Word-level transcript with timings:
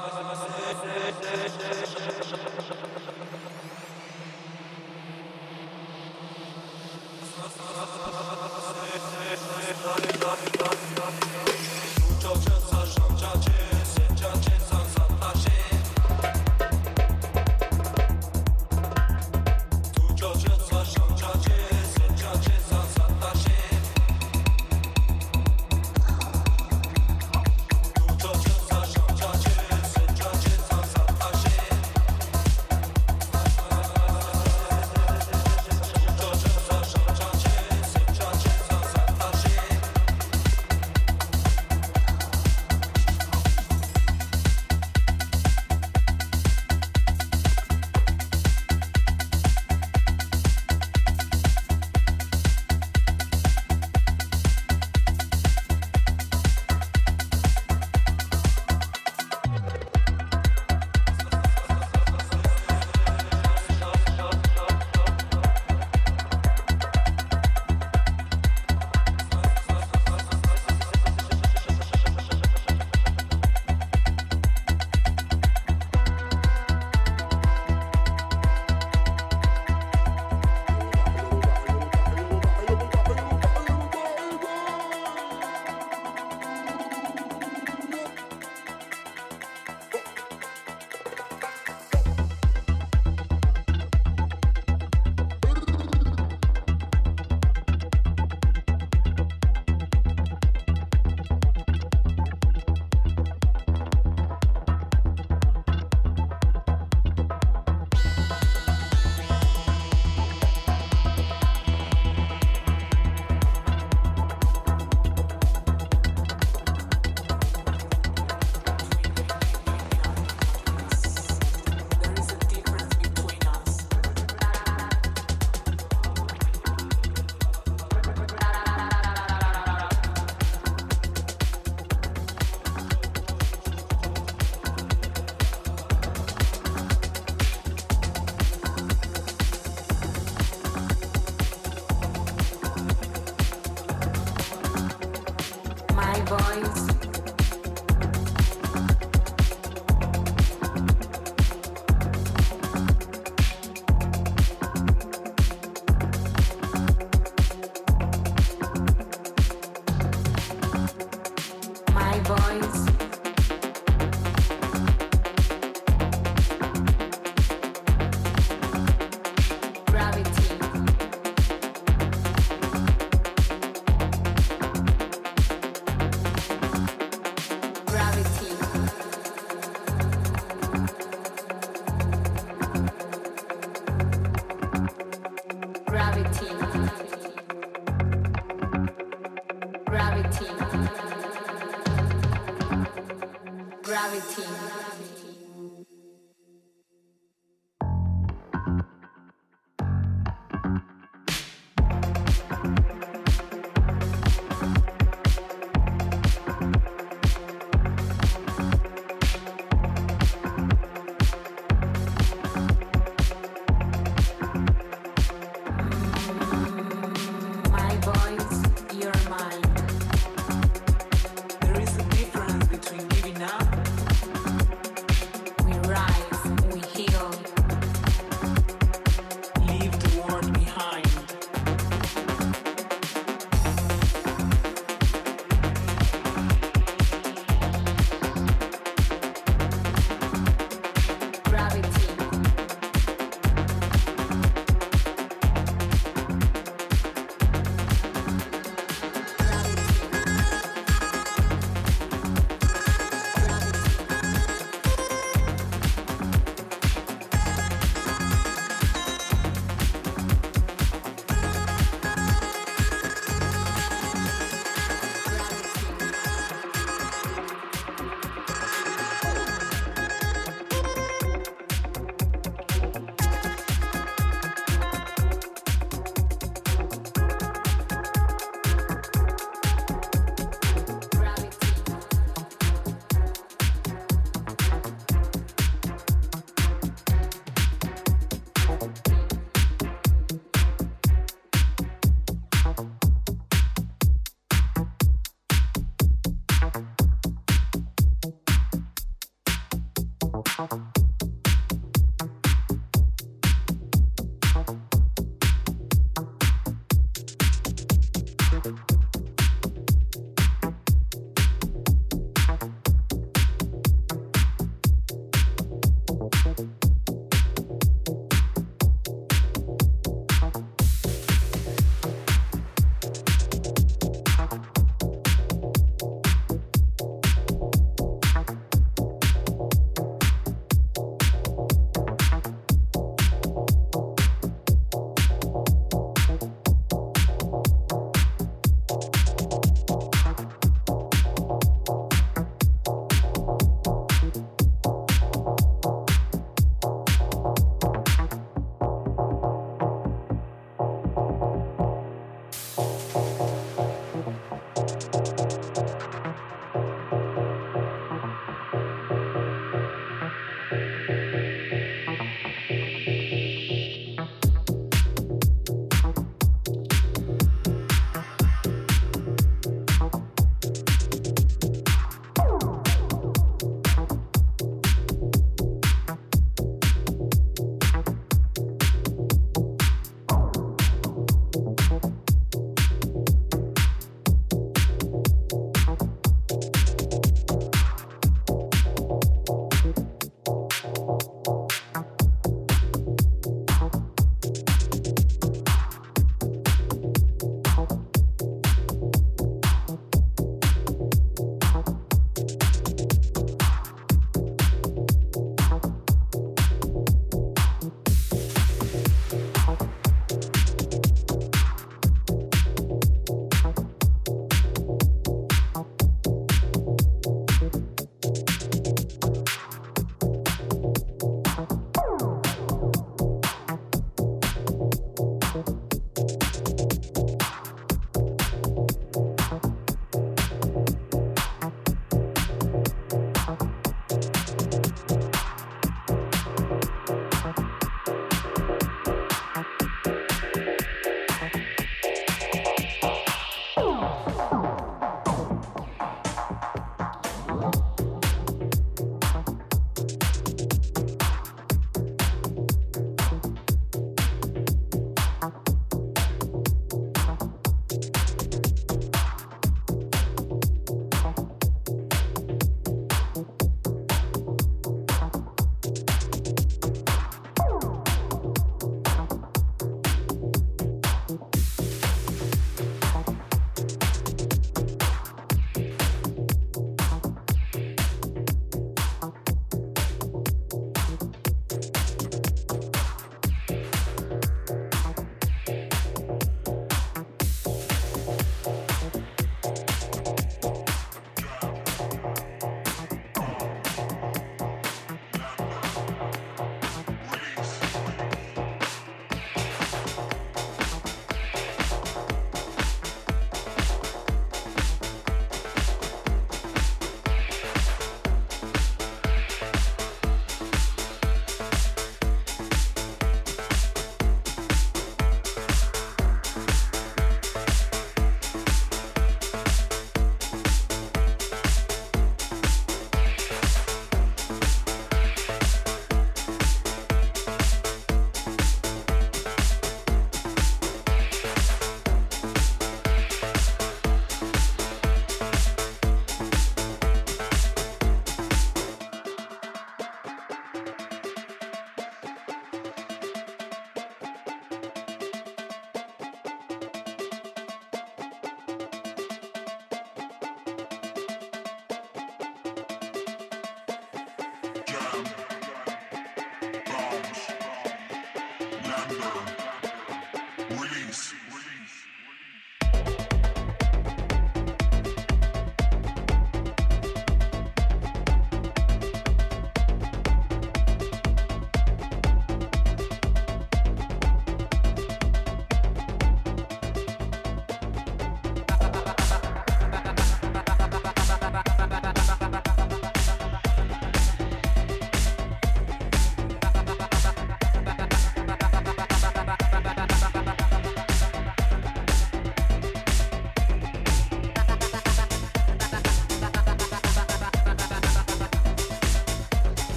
Allah. 0.00 0.31